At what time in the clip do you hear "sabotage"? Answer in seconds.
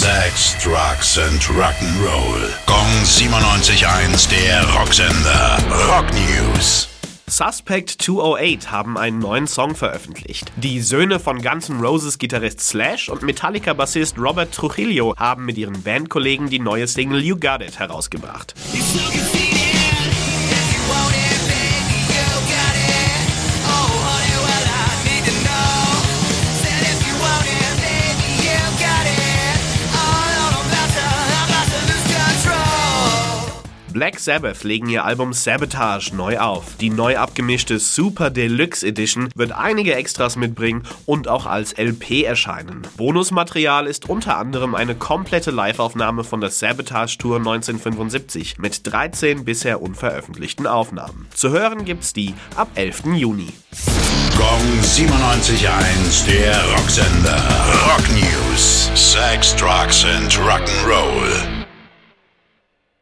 35.32-36.14, 46.50-47.18